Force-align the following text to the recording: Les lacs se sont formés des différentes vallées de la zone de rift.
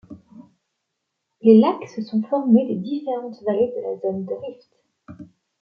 Les 1.43 1.59
lacs 1.59 1.87
se 1.87 2.01
sont 2.01 2.23
formés 2.23 2.65
des 2.65 2.77
différentes 2.77 3.39
vallées 3.43 3.71
de 3.77 3.83
la 3.83 3.99
zone 3.99 4.25
de 4.25 4.33
rift. 4.33 4.71